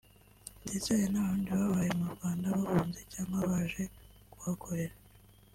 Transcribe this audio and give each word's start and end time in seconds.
ndetse 0.63 0.87
hari 0.91 1.07
n’abarundi 1.13 1.51
babaye 1.61 1.91
mu 1.99 2.07
Rwanda 2.15 2.45
bahunze 2.57 2.99
cyangwa 3.11 3.39
baje 3.49 3.83
kuhakorera 4.31 4.95